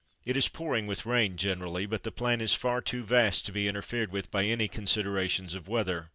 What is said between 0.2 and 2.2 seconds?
It is pouring with rain generally, but the